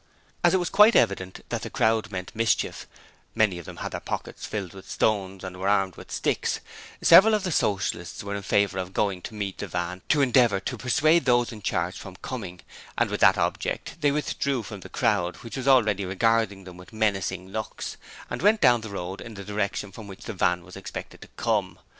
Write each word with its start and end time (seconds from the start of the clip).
As 0.43 0.55
it 0.55 0.57
was 0.57 0.71
quite 0.71 0.95
evident 0.95 1.45
that 1.49 1.61
the 1.61 1.69
crowd 1.69 2.11
meant 2.11 2.35
mischief 2.35 2.87
many 3.35 3.59
of 3.59 3.67
them 3.67 3.77
had 3.85 3.91
their 3.91 3.99
pockets 4.01 4.47
filled 4.47 4.73
with 4.73 4.89
stones 4.89 5.43
and 5.43 5.57
were 5.57 5.67
armed 5.69 5.95
with 5.95 6.11
sticks 6.11 6.59
several 7.03 7.35
of 7.35 7.43
the 7.43 7.51
Socialists 7.51 8.23
were 8.23 8.33
in 8.35 8.41
favour 8.41 8.79
of 8.79 8.95
going 8.95 9.21
to 9.21 9.35
meet 9.35 9.59
the 9.59 9.67
van 9.67 10.01
to 10.09 10.21
endeavour 10.23 10.59
to 10.59 10.75
persuade 10.75 11.25
those 11.25 11.51
in 11.51 11.61
charge 11.61 11.99
from 11.99 12.15
coming, 12.15 12.61
and 12.97 13.11
with 13.11 13.19
that 13.21 13.37
object 13.37 13.97
they 14.01 14.09
withdrew 14.11 14.63
from 14.63 14.79
the 14.79 14.89
crowd, 14.89 15.35
which 15.43 15.55
was 15.55 15.67
already 15.67 16.03
regarding 16.03 16.63
them 16.63 16.77
with 16.77 16.91
menacing 16.91 17.49
looks, 17.49 17.97
and 18.27 18.41
went 18.41 18.59
down 18.59 18.81
the 18.81 18.89
road 18.89 19.21
in 19.21 19.35
the 19.35 19.45
direction 19.45 19.91
from 19.91 20.07
which 20.07 20.23
the 20.23 20.33
van 20.33 20.63
was 20.63 20.75
expected 20.75 21.21
to 21.21 21.27
come. 21.37 21.77